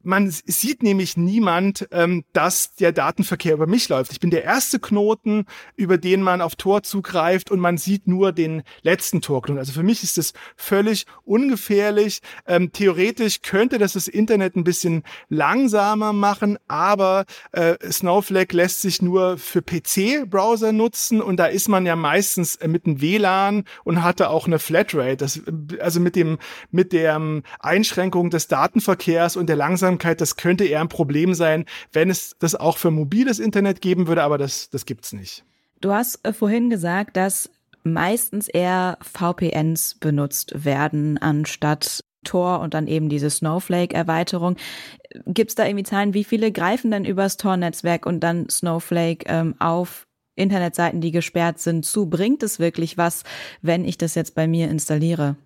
man 0.02 0.30
sieht 0.30 0.82
nämlich 0.82 1.16
niemand, 1.16 1.88
ähm, 1.90 2.24
dass 2.32 2.74
der 2.74 2.92
Datenverkehr 2.92 3.54
über 3.54 3.66
mich 3.66 3.88
läuft. 3.88 4.12
Ich 4.12 4.20
bin 4.20 4.30
der 4.30 4.44
erste 4.44 4.78
Knoten, 4.78 5.44
über 5.76 5.98
den 5.98 6.22
man 6.22 6.40
auf 6.40 6.56
Tor 6.56 6.82
zugreift 6.82 7.50
und 7.50 7.60
man 7.60 7.76
sieht 7.76 8.06
nur 8.06 8.32
den 8.32 8.62
letzten 8.82 9.20
Torknoten. 9.20 9.58
Also 9.58 9.72
für 9.72 9.82
mich 9.82 10.02
ist 10.02 10.16
das 10.16 10.32
völlig 10.56 11.06
ungefährlich. 11.24 12.20
Ähm, 12.46 12.72
theoretisch 12.72 13.42
könnte 13.42 13.78
das 13.78 13.92
das 13.92 14.08
Internet 14.08 14.56
ein 14.56 14.64
bisschen 14.64 15.02
langsamer 15.28 16.12
machen, 16.12 16.58
aber 16.66 17.24
äh, 17.52 17.76
Snowflake 17.90 18.56
lässt 18.56 18.80
sich 18.80 19.02
nur 19.02 19.36
für 19.36 19.62
PC-Browser 19.62 20.72
nutzen 20.72 21.20
und 21.20 21.36
da 21.36 21.46
ist 21.46 21.68
man 21.68 21.84
ja 21.84 21.96
meistens 21.96 22.56
äh, 22.56 22.68
mit 22.68 22.86
einem 22.86 23.00
WLAN 23.00 23.64
und 23.84 24.02
hatte 24.02 24.30
auch 24.30 24.46
eine 24.46 24.58
Flatrate. 24.58 25.16
Das, 25.16 25.42
also 25.80 26.00
mit 26.00 26.16
dem 26.16 26.38
mit 26.70 26.92
der 26.92 27.16
ähm, 27.16 27.42
Einschränkung 27.58 28.30
des 28.30 28.48
Datenverkehrs 28.48 29.36
und 29.36 29.48
der 29.48 29.56
langsamen 29.56 29.89
Aufmerksamkeit, 29.90 30.20
das 30.20 30.36
könnte 30.36 30.64
eher 30.64 30.80
ein 30.80 30.88
Problem 30.88 31.34
sein, 31.34 31.64
wenn 31.92 32.10
es 32.10 32.36
das 32.38 32.54
auch 32.54 32.78
für 32.78 32.90
mobiles 32.90 33.38
Internet 33.38 33.80
geben 33.80 34.06
würde, 34.06 34.22
aber 34.22 34.38
das, 34.38 34.70
das 34.70 34.86
gibt's 34.86 35.12
nicht. 35.12 35.44
Du 35.80 35.92
hast 35.92 36.24
äh, 36.24 36.32
vorhin 36.32 36.70
gesagt, 36.70 37.16
dass 37.16 37.50
meistens 37.82 38.48
eher 38.48 38.98
VPNs 39.02 39.96
benutzt 39.98 40.64
werden, 40.64 41.18
anstatt 41.18 42.04
Tor 42.22 42.60
und 42.60 42.74
dann 42.74 42.86
eben 42.86 43.08
diese 43.08 43.30
Snowflake-Erweiterung. 43.30 44.56
Gibt 45.26 45.50
es 45.50 45.54
da 45.54 45.64
irgendwie 45.64 45.84
Zahlen, 45.84 46.12
wie 46.12 46.24
viele 46.24 46.52
greifen 46.52 46.90
denn 46.90 47.06
übers 47.06 47.38
Tor-Netzwerk 47.38 48.04
und 48.04 48.20
dann 48.20 48.48
Snowflake 48.50 49.24
ähm, 49.26 49.54
auf 49.58 50.06
Internetseiten, 50.36 51.00
die 51.00 51.12
gesperrt 51.12 51.58
sind, 51.58 51.86
zu? 51.86 52.06
Bringt 52.06 52.42
es 52.42 52.58
wirklich 52.58 52.98
was, 52.98 53.24
wenn 53.62 53.86
ich 53.86 53.96
das 53.96 54.14
jetzt 54.14 54.34
bei 54.34 54.46
mir 54.46 54.68
installiere? 54.68 55.36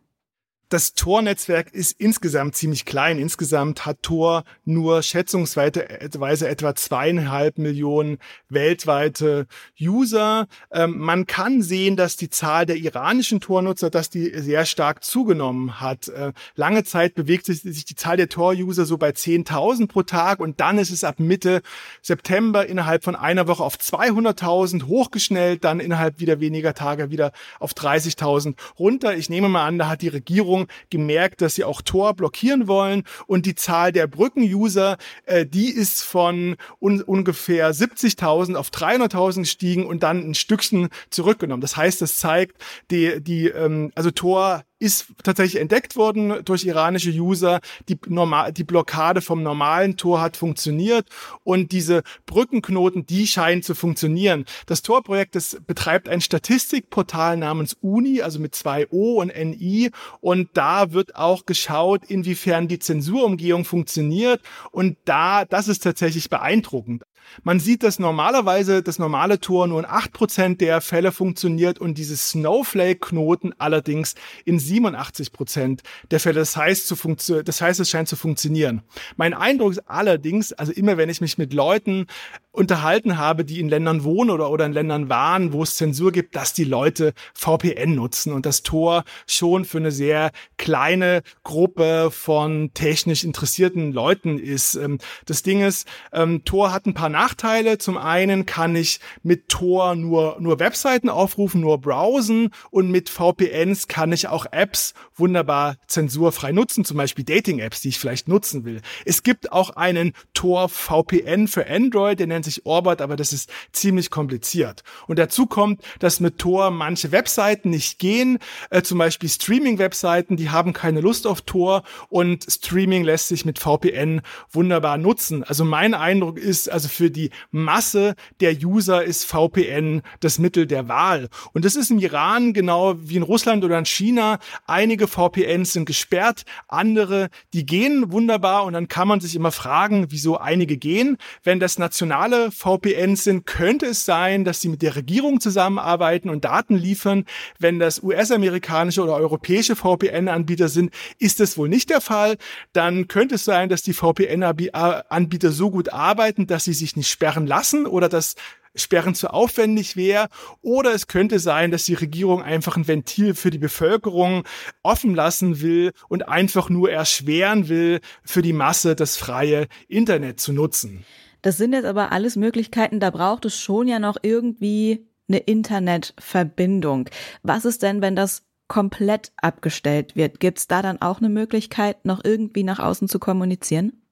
Das 0.68 0.94
Tor-Netzwerk 0.94 1.73
ist 1.73 1.99
insgesamt 2.00 2.56
ziemlich 2.56 2.85
klein. 2.85 3.18
Insgesamt 3.18 3.87
hat 3.87 4.02
Tor 4.02 4.44
nur 4.64 5.02
schätzungsweise 5.02 5.88
etwa 5.88 6.75
zweieinhalb 6.75 7.59
Millionen 7.59 8.18
weltweite 8.49 9.47
User. 9.80 10.47
Ähm, 10.73 10.99
man 10.99 11.26
kann 11.26 11.62
sehen, 11.62 11.97
dass 11.97 12.16
die 12.16 12.30
Zahl 12.30 12.66
der 12.66 12.76
iranischen 12.76 13.40
Tor-Nutzer, 13.40 13.90
dass 13.90 14.11
die 14.11 14.33
sehr 14.40 14.64
stark 14.64 15.04
zugenommen 15.04 15.80
hat. 15.80 16.09
Äh, 16.09 16.33
lange 16.54 16.85
Zeit 16.85 17.14
bewegt 17.14 17.47
sich 17.47 17.85
die 17.85 17.94
Zahl 17.94 18.16
der 18.16 18.28
Tor-User 18.28 18.87
so 18.87 18.97
bei 18.99 19.11
10.000 19.11 19.87
pro 19.87 20.02
Tag 20.02 20.40
und 20.40 20.61
dann 20.61 20.78
ist 20.78 20.90
es 20.90 21.04
ab 21.04 21.21
Mitte 21.21 21.62
September 22.02 22.66
innerhalb 22.66 23.04
von 23.04 23.16
einer 23.16 23.47
Woche 23.49 23.62
auf 23.62 23.76
200.000 23.76 24.87
hochgeschnellt, 24.87 25.62
dann 25.62 25.80
innerhalb 25.80 26.21
wieder 26.21 26.40
weniger 26.40 26.75
Tage 26.75 27.11
wieder 27.11 27.33
auf 27.61 27.73
30.000 27.73 28.54
runter. 28.78 29.16
Ich 29.16 29.28
nehme 29.28 29.49
mal 29.49 29.66
an, 29.66 29.78
da 29.78 29.88
hat 29.88 30.02
die 30.02 30.09
Regierung 30.09 30.53
Regierung 30.54 30.68
gemerkt, 30.90 31.40
dass 31.40 31.54
sie 31.54 31.64
auch 31.64 31.82
Tor 31.82 32.14
blockieren 32.14 32.66
wollen 32.68 33.04
und 33.26 33.46
die 33.46 33.54
Zahl 33.54 33.92
der 33.92 34.06
Brücken-User, 34.06 34.96
äh, 35.26 35.46
die 35.46 35.70
ist 35.70 36.02
von 36.02 36.56
un 36.80 37.02
ungefähr 37.02 37.73
70.000 37.75 38.54
auf 38.54 38.70
300.000 38.70 39.40
gestiegen 39.40 39.87
und 39.87 40.02
dann 40.02 40.30
ein 40.30 40.34
Stückchen 40.34 40.88
zurückgenommen. 41.11 41.61
Das 41.61 41.76
heißt, 41.76 42.00
das 42.00 42.18
zeigt, 42.18 42.56
die, 42.90 43.20
die, 43.20 43.49
ähm, 43.49 43.90
also 43.94 44.11
Tor 44.11 44.62
ist 44.85 45.07
tatsächlich 45.23 45.61
entdeckt 45.61 45.97
worden 45.97 46.45
durch 46.45 46.64
iranische 46.64 47.11
User. 47.11 47.61
Die, 47.88 47.99
normal, 48.07 48.53
die 48.53 48.64
Blockade 48.64 49.23
vom 49.23 49.43
normalen 49.43 49.97
Tor 49.97 50.21
hat 50.21 50.37
funktioniert 50.37 51.09
und 51.43 51.73
diese 51.73 52.03
Brückenknoten, 52.26 53.07
die 53.07 53.26
scheinen 53.26 53.62
zu 53.62 53.75
funktionieren. 53.75 54.45
Das 54.67 54.83
Tor-Projekt 54.83 55.37
betreibt 55.67 56.09
ein 56.09 56.21
Statistikportal 56.21 57.38
namens 57.38 57.79
Uni, 57.81 58.21
also 58.21 58.38
mit 58.38 58.55
zwei 58.55 58.87
O 58.91 59.23
und 59.23 59.33
NI 59.35 59.91
und 60.21 60.50
da 60.53 60.93
wird 60.93 61.17
auch 61.17 61.47
geschaut, 61.47 62.05
inwiefern 62.07 62.69
die 62.69 62.79
Zensurumgehung 62.79 63.64
funktioniert 63.64 64.43
und 64.71 64.99
da, 65.07 65.47
das 65.47 65.67
ist 65.69 65.83
tatsächlich 65.83 66.29
beeindruckend. 66.29 67.05
Man 67.43 67.61
sieht, 67.61 67.83
dass 67.83 67.99
normalerweise 67.99 68.83
das 68.83 68.99
normale 68.99 69.40
Tor 69.40 69.66
nur 69.66 69.81
in 69.81 69.87
acht 69.87 70.12
Prozent 70.12 70.61
der 70.61 70.81
Fälle 70.81 71.12
funktioniert 71.12 71.78
und 71.78 71.99
dieses 71.99 72.31
Snowflake-Knoten 72.31 73.54
allerdings 73.59 74.14
in 74.45 74.59
87 74.59 75.33
Prozent 75.33 75.83
der 76.11 76.21
Fälle. 76.21 76.40
Das 76.40 76.57
heißt, 76.57 76.87
zu 76.87 77.43
das 77.43 77.61
heißt, 77.61 77.81
es 77.81 77.90
scheint 77.90 78.09
zu 78.09 78.16
funktionieren. 78.16 78.83
Mein 79.16 79.35
Eindruck 79.35 79.73
ist 79.73 79.88
allerdings, 79.88 80.52
also 80.52 80.73
immer 80.73 80.97
wenn 80.97 81.09
ich 81.09 81.21
mich 81.21 81.38
mit 81.38 81.52
Leuten 81.52 82.07
unterhalten 82.54 83.19
habe, 83.19 83.45
die 83.45 83.59
in 83.59 83.69
Ländern 83.69 84.04
wohnen 84.04 84.31
oder, 84.31 84.49
oder 84.49 84.64
in 84.64 84.73
Ländern 84.73 85.09
waren, 85.09 85.52
wo 85.52 85.62
es 85.64 85.75
Zensur 85.75 86.12
gibt, 86.12 86.37
dass 86.37 86.52
die 86.52 86.64
Leute 86.64 87.12
VPN 87.35 87.97
nutzen 87.97 88.33
und 88.33 88.47
das 88.47 88.62
Tor 88.62 89.04
schon 89.26 89.64
für 89.64 89.78
eine 89.78 89.90
sehr 89.90 90.31
kleine 90.57 91.23
Gruppe 91.43 92.11
von 92.12 92.71
technisch 92.73 93.25
interessierten 93.25 93.93
Leuten 93.93 94.38
ist. 94.38 94.76
Ähm, 94.76 94.99
das 95.26 95.43
Ding 95.43 95.62
ist, 95.62 95.88
ähm, 96.12 96.45
Tor 96.45 96.73
hat 96.73 96.87
ein 96.87 96.95
paar 96.95 97.09
Nachteile. 97.14 97.78
Zum 97.78 97.97
einen 97.97 98.44
kann 98.44 98.75
ich 98.75 99.00
mit 99.23 99.49
Tor 99.49 99.94
nur, 99.94 100.37
nur 100.40 100.59
Webseiten 100.59 101.09
aufrufen, 101.09 101.61
nur 101.61 101.80
browsen 101.80 102.50
und 102.71 102.90
mit 102.90 103.09
VPNs 103.09 103.88
kann 103.88 104.12
ich 104.12 104.26
auch 104.28 104.47
Apps 104.50 104.94
wunderbar 105.14 105.76
zensurfrei 105.87 106.50
nutzen, 106.50 106.85
zum 106.85 106.97
Beispiel 106.97 107.25
Dating-Apps, 107.25 107.80
die 107.83 107.90
ich 107.90 107.99
vielleicht 107.99 108.26
nutzen 108.26 108.64
will. 108.64 108.80
Es 109.04 109.23
gibt 109.23 109.52
auch 109.52 109.71
einen 109.71 110.12
Tor 110.35 110.68
VPN 110.68 111.47
für 111.47 111.68
Android, 111.68 112.18
der 112.18 112.26
nennt 112.26 112.44
sich 112.44 112.66
Orbit, 112.66 113.00
aber 113.00 113.16
das 113.16 113.33
ist 113.33 113.49
ziemlich 113.73 114.11
kompliziert. 114.11 114.83
Und 115.06 115.18
dazu 115.18 115.47
kommt, 115.47 115.83
dass 116.00 116.18
mit 116.18 116.38
Tor 116.38 116.71
manche 116.71 117.12
Webseiten 117.12 117.71
nicht 117.71 117.99
gehen, 117.99 118.38
äh, 118.71 118.83
zum 118.83 118.99
Beispiel 118.99 119.28
Streaming-Webseiten, 119.28 120.37
die 120.37 120.50
haben 120.50 120.73
keine 120.73 121.00
Lust 121.00 121.26
auf 121.26 121.42
Tor 121.42 121.85
und 122.09 122.44
Streaming 122.50 123.04
lässt 123.04 123.28
sich 123.28 123.44
mit 123.44 123.59
VPN 123.59 124.21
wunderbar 124.50 124.99
nutzen. 124.99 125.44
Also 125.44 125.64
mein 125.64 125.94
Eindruck 125.94 126.38
ist, 126.38 126.71
also 126.71 126.88
für 126.88 127.03
die 127.11 127.30
Masse 127.50 128.14
der 128.40 128.54
User 128.54 129.04
ist 129.04 129.25
VPN 129.25 130.02
das 130.20 130.38
Mittel 130.38 130.66
der 130.66 130.88
Wahl. 130.88 131.28
Und 131.52 131.64
das 131.64 131.76
ist 131.76 131.90
im 131.90 131.99
Iran 131.99 132.52
genau 132.52 132.94
wie 132.99 133.16
in 133.16 133.23
Russland 133.23 133.64
oder 133.64 133.78
in 133.78 133.87
China. 133.87 134.38
Einige 134.66 135.08
VPNs 135.08 135.73
sind 135.73 135.87
gesperrt, 135.87 136.44
andere, 136.68 137.28
die 137.52 137.66
gehen 137.66 138.12
wunderbar 138.12 138.64
und 138.64 138.73
dann 138.73 138.88
kann 138.88 139.08
man 139.08 139.20
sich 139.20 139.34
immer 139.34 139.52
fragen, 139.52 140.06
wieso 140.11 140.38
einige 140.38 140.76
gehen. 140.76 141.16
Wenn 141.42 141.61
das 141.61 141.78
nationale 141.78 142.50
VPNs 142.50 143.25
sind, 143.25 143.46
könnte 143.46 143.87
es 143.87 144.04
sein, 144.04 144.44
dass 144.44 144.61
sie 144.61 144.68
mit 144.68 144.82
der 144.82 144.96
Regierung 144.96 145.40
zusammenarbeiten 145.40 146.28
und 146.28 146.44
Daten 146.44 146.76
liefern. 146.76 147.25
Wenn 147.58 147.78
das 147.78 148.02
US-amerikanische 148.02 149.02
oder 149.02 149.14
europäische 149.14 149.76
VPN-Anbieter 149.76 150.68
sind, 150.68 150.92
ist 151.18 151.40
das 151.40 151.56
wohl 151.56 151.68
nicht 151.68 151.90
der 151.90 152.00
Fall. 152.00 152.37
Dann 152.73 153.08
könnte 153.08 153.37
es 153.37 153.44
sein, 153.44 153.68
dass 153.68 153.82
die 153.82 153.92
VPN-Anbieter 153.92 155.52
so 155.52 155.70
gut 155.70 155.92
arbeiten, 155.92 156.46
dass 156.46 156.64
sie 156.64 156.75
sich 156.75 156.94
nicht 156.97 157.11
sperren 157.11 157.47
lassen 157.47 157.87
oder 157.87 158.09
dass 158.09 158.35
Sperren 158.77 159.15
zu 159.15 159.29
aufwendig 159.33 159.97
wäre. 159.97 160.29
Oder 160.61 160.93
es 160.95 161.07
könnte 161.07 161.39
sein, 161.39 161.71
dass 161.71 161.85
die 161.85 161.95
Regierung 161.95 162.43
einfach 162.43 162.77
ein 162.77 162.89
Ventil 162.89 163.35
für 163.35 163.51
die 163.51 163.59
Bevölkerung 163.59 164.45
offen 164.83 165.15
lassen 165.15 165.61
will 165.61 165.93
und 166.09 166.29
einfach 166.29 166.69
nur 166.71 166.91
erschweren 166.91 167.69
will, 167.69 168.01
für 168.25 168.43
die 168.43 168.53
Masse 168.53 168.97
das 168.97 169.17
freie 169.17 169.69
Internet 169.89 170.41
zu 170.41 170.53
nutzen. 170.53 171.05
Das 171.43 171.57
sind 171.57 171.73
jetzt 171.73 171.85
aber 171.85 172.11
alles 172.11 172.37
Möglichkeiten, 172.37 173.01
da 173.01 173.11
braucht 173.11 173.45
es 173.45 173.59
schon 173.59 173.87
ja 173.87 173.99
noch 173.99 174.17
irgendwie 174.23 175.07
eine 175.29 175.39
Internetverbindung. 175.39 177.09
Was 177.43 177.65
ist 177.65 177.83
denn, 177.83 178.01
wenn 178.01 178.17
das 178.17 178.45
komplett 178.67 179.31
abgestellt 179.37 180.17
wird? 180.17 180.41
Gibt 180.41 180.59
es 180.59 180.69
da 180.69 180.81
dann 180.81 181.03
auch 181.03 181.19
eine 181.19 181.29
Möglichkeit, 181.29 182.05
noch 182.05 182.25
irgendwie 182.25 182.63
nach 182.63 182.79
außen 182.79 183.09
zu 183.09 183.19
kommunizieren? 183.19 184.03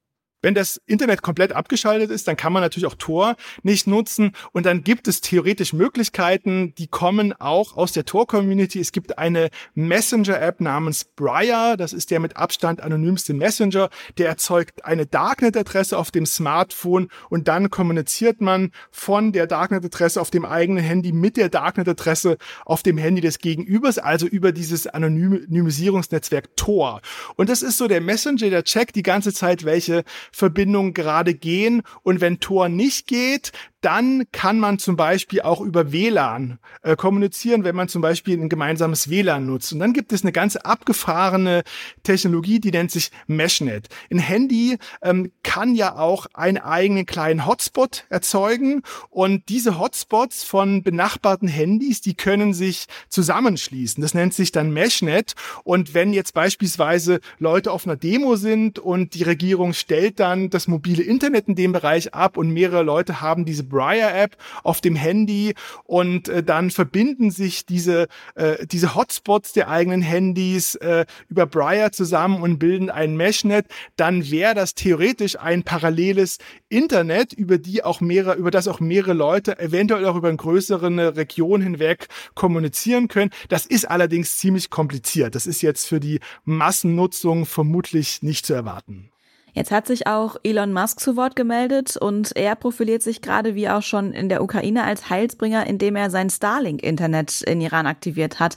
Wenn 0.42 0.54
das 0.54 0.80
Internet 0.86 1.22
komplett 1.22 1.52
abgeschaltet 1.52 2.10
ist, 2.10 2.26
dann 2.26 2.36
kann 2.36 2.52
man 2.52 2.62
natürlich 2.62 2.86
auch 2.86 2.96
Tor 2.96 3.36
nicht 3.62 3.86
nutzen. 3.86 4.32
Und 4.52 4.66
dann 4.66 4.82
gibt 4.82 5.06
es 5.06 5.20
theoretisch 5.20 5.72
Möglichkeiten, 5.72 6.74
die 6.74 6.88
kommen 6.88 7.32
auch 7.32 7.76
aus 7.76 7.92
der 7.92 8.04
Tor-Community. 8.04 8.80
Es 8.80 8.90
gibt 8.90 9.18
eine 9.18 9.50
Messenger-App 9.74 10.60
namens 10.60 11.04
Briar. 11.04 11.76
Das 11.76 11.92
ist 11.92 12.10
der 12.10 12.18
mit 12.18 12.36
Abstand 12.36 12.80
anonymste 12.80 13.34
Messenger. 13.34 13.88
Der 14.18 14.28
erzeugt 14.28 14.84
eine 14.84 15.06
Darknet-Adresse 15.06 15.96
auf 15.96 16.10
dem 16.10 16.26
Smartphone 16.26 17.08
und 17.30 17.46
dann 17.46 17.70
kommuniziert 17.70 18.40
man 18.40 18.72
von 18.90 19.32
der 19.32 19.46
Darknet-Adresse 19.46 20.20
auf 20.20 20.30
dem 20.30 20.44
eigenen 20.44 20.82
Handy 20.82 21.12
mit 21.12 21.36
der 21.36 21.50
Darknet-Adresse 21.50 22.36
auf 22.66 22.82
dem 22.82 22.98
Handy 22.98 23.20
des 23.20 23.38
Gegenübers, 23.38 23.98
also 23.98 24.26
über 24.26 24.50
dieses 24.50 24.88
Anonymisierungsnetzwerk 24.88 26.56
Tor. 26.56 27.00
Und 27.36 27.48
das 27.48 27.62
ist 27.62 27.78
so 27.78 27.86
der 27.86 28.00
Messenger, 28.00 28.50
der 28.50 28.64
checkt 28.64 28.96
die 28.96 29.04
ganze 29.04 29.32
Zeit, 29.32 29.64
welche 29.64 30.02
Verbindungen 30.32 30.94
gerade 30.94 31.34
gehen. 31.34 31.82
Und 32.02 32.20
wenn 32.20 32.40
Tor 32.40 32.68
nicht 32.68 33.06
geht, 33.06 33.52
dann 33.82 34.24
kann 34.30 34.60
man 34.60 34.78
zum 34.78 34.96
Beispiel 34.96 35.42
auch 35.42 35.60
über 35.60 35.92
WLAN 35.92 36.58
äh, 36.82 36.94
kommunizieren, 36.94 37.64
wenn 37.64 37.74
man 37.74 37.88
zum 37.88 38.00
Beispiel 38.00 38.40
ein 38.40 38.48
gemeinsames 38.48 39.10
WLAN 39.10 39.44
nutzt. 39.44 39.72
Und 39.72 39.80
dann 39.80 39.92
gibt 39.92 40.12
es 40.12 40.22
eine 40.22 40.30
ganz 40.30 40.54
abgefahrene 40.54 41.64
Technologie, 42.04 42.60
die 42.60 42.70
nennt 42.70 42.92
sich 42.92 43.10
Meshnet. 43.26 43.88
Ein 44.10 44.20
Handy 44.20 44.78
ähm, 45.02 45.32
kann 45.42 45.74
ja 45.74 45.96
auch 45.96 46.26
einen 46.32 46.58
eigenen 46.58 47.06
kleinen 47.06 47.44
Hotspot 47.44 48.04
erzeugen 48.08 48.82
und 49.10 49.48
diese 49.48 49.80
Hotspots 49.80 50.44
von 50.44 50.84
benachbarten 50.84 51.48
Handys, 51.48 52.00
die 52.00 52.14
können 52.14 52.54
sich 52.54 52.86
zusammenschließen. 53.08 54.00
Das 54.00 54.14
nennt 54.14 54.32
sich 54.32 54.52
dann 54.52 54.72
Meshnet. 54.72 55.34
Und 55.64 55.92
wenn 55.92 56.12
jetzt 56.12 56.34
beispielsweise 56.34 57.20
Leute 57.38 57.72
auf 57.72 57.84
einer 57.84 57.96
Demo 57.96 58.36
sind 58.36 58.78
und 58.78 59.14
die 59.14 59.24
Regierung 59.24 59.72
stellt 59.72 60.20
dann 60.20 60.50
das 60.50 60.68
mobile 60.68 61.02
Internet 61.02 61.48
in 61.48 61.56
dem 61.56 61.72
Bereich 61.72 62.14
ab 62.14 62.36
und 62.36 62.50
mehrere 62.50 62.84
Leute 62.84 63.20
haben 63.20 63.44
diese 63.44 63.71
Briar-App 63.72 64.36
auf 64.62 64.80
dem 64.80 64.94
Handy 64.94 65.54
und 65.84 66.28
äh, 66.28 66.44
dann 66.44 66.70
verbinden 66.70 67.30
sich 67.30 67.66
diese, 67.66 68.06
äh, 68.36 68.64
diese 68.66 68.94
Hotspots 68.94 69.52
der 69.52 69.68
eigenen 69.68 70.02
Handys 70.02 70.76
äh, 70.76 71.06
über 71.28 71.46
Briar 71.46 71.90
zusammen 71.90 72.42
und 72.42 72.58
bilden 72.58 72.90
ein 72.90 73.16
Meshnet, 73.16 73.66
dann 73.96 74.30
wäre 74.30 74.54
das 74.54 74.74
theoretisch 74.74 75.38
ein 75.38 75.64
paralleles 75.64 76.38
Internet, 76.68 77.32
über 77.32 77.58
die 77.58 77.82
auch 77.82 78.00
mehrere, 78.00 78.36
über 78.36 78.50
das 78.50 78.68
auch 78.68 78.80
mehrere 78.80 79.14
Leute 79.14 79.58
eventuell 79.58 80.06
auch 80.06 80.16
über 80.16 80.28
eine 80.28 80.36
größere 80.36 81.16
Region 81.16 81.62
hinweg 81.62 82.08
kommunizieren 82.34 83.08
können. 83.08 83.30
Das 83.48 83.66
ist 83.66 83.88
allerdings 83.90 84.36
ziemlich 84.38 84.70
kompliziert. 84.70 85.34
Das 85.34 85.46
ist 85.46 85.62
jetzt 85.62 85.86
für 85.86 86.00
die 86.00 86.20
Massennutzung 86.44 87.46
vermutlich 87.46 88.22
nicht 88.22 88.46
zu 88.46 88.54
erwarten. 88.54 89.11
Jetzt 89.54 89.70
hat 89.70 89.86
sich 89.86 90.06
auch 90.06 90.36
Elon 90.42 90.72
Musk 90.72 90.98
zu 91.00 91.16
Wort 91.16 91.36
gemeldet 91.36 91.98
und 91.98 92.34
er 92.36 92.56
profiliert 92.56 93.02
sich 93.02 93.20
gerade 93.20 93.54
wie 93.54 93.68
auch 93.68 93.82
schon 93.82 94.12
in 94.12 94.30
der 94.30 94.42
Ukraine 94.42 94.84
als 94.84 95.10
Heilsbringer, 95.10 95.66
indem 95.66 95.94
er 95.94 96.08
sein 96.08 96.30
Starlink-Internet 96.30 97.42
in 97.42 97.60
Iran 97.60 97.86
aktiviert 97.86 98.40
hat. 98.40 98.56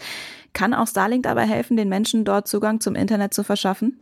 Kann 0.53 0.73
auch 0.73 0.87
Starlink 0.87 1.23
dabei 1.23 1.45
helfen, 1.45 1.75
den 1.75 1.89
Menschen 1.89 2.23
dort 2.23 2.47
Zugang 2.47 2.79
zum 2.79 2.95
Internet 2.95 3.33
zu 3.33 3.43
verschaffen? 3.43 3.99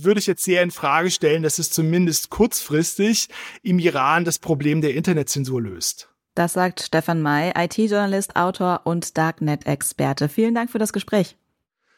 würde 0.00 0.20
ich 0.20 0.28
jetzt 0.28 0.44
sehr 0.44 0.62
in 0.62 0.70
Frage 0.70 1.10
stellen, 1.10 1.42
dass 1.42 1.58
es 1.58 1.72
zumindest 1.72 2.30
kurzfristig 2.30 3.28
im 3.64 3.80
Iran 3.80 4.24
das 4.24 4.38
Problem 4.38 4.80
der 4.80 4.94
Internetzensur 4.94 5.60
löst. 5.60 6.08
Das 6.36 6.52
sagt 6.52 6.82
Stefan 6.82 7.20
May, 7.20 7.52
IT-Journalist, 7.56 8.36
Autor 8.36 8.82
und 8.84 9.18
Darknet-Experte. 9.18 10.28
Vielen 10.28 10.54
Dank 10.54 10.70
für 10.70 10.78
das 10.78 10.92
Gespräch. 10.92 11.36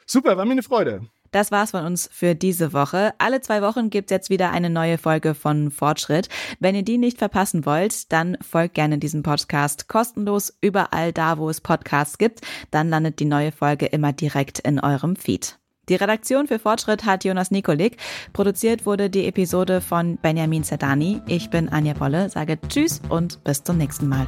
Super, 0.07 0.39
war 0.39 0.47
mir 0.47 0.53
eine 0.53 0.63
Freude. 0.63 1.03
Das 1.31 1.53
war's 1.53 1.71
von 1.71 1.85
uns 1.85 2.09
für 2.13 2.35
diese 2.35 2.73
Woche. 2.73 3.15
Alle 3.19 3.41
zwei 3.41 3.63
Wochen 3.63 3.91
gibt's 3.91 4.11
jetzt 4.11 4.31
wieder 4.31 4.51
eine 4.51 4.71
neue 4.71 4.99
Folge 4.99 5.35
von 5.35 5.71
Fortschritt. 5.71 6.29
Wenn 6.59 6.75
ihr 6.75 6.83
die 6.83 6.99
nicht 6.99 7.19
verpassen 7.19 7.65
wollt, 7.67 8.13
dann 8.13 8.37
folgt 8.41 8.75
gerne 8.75 8.99
diesem 8.99 9.23
Podcast 9.23 9.89
kostenlos 9.89 10.53
überall 10.61 11.13
da, 11.13 11.39
wo 11.39 11.49
es 11.49 11.61
Podcasts 11.61 12.19
gibt. 12.19 12.41
Dann 12.71 12.89
landet 12.89 13.21
die 13.21 13.25
neue 13.27 13.53
Folge 13.53 13.87
immer 13.87 14.13
direkt 14.13 14.59
in 14.59 14.81
eurem 14.81 15.17
Feed. 15.17 15.57
Die 15.89 15.97
Redaktion 15.97 16.47
für 16.47 16.61
Fortschritt 16.61 17.05
hat 17.05 17.25
Jonas 17.25 17.51
Nikolik. 17.51 17.97
Produziert 18.33 18.87
wurde 18.87 19.11
die 19.11 19.27
Episode 19.27 19.81
von 19.81 20.19
Benjamin 20.19 20.63
Zerdani. 20.63 21.21
Ich 21.27 21.51
bin 21.51 21.69
Anja 21.69 21.95
Bolle, 21.95 22.29
sage 22.29 22.59
Tschüss 22.69 23.03
und 23.09 23.43
bis 23.43 23.65
zum 23.65 23.77
nächsten 23.77 24.09
Mal. 24.09 24.27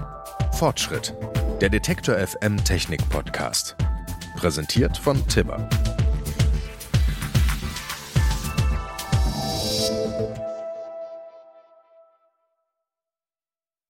Fortschritt. 0.53 1.15
Der 1.61 1.69
Detektor 1.69 2.17
FM 2.17 2.63
Technik 2.65 3.09
Podcast. 3.11 3.77
Präsentiert 4.37 4.97
von 4.97 5.25
Tibber. 5.29 5.69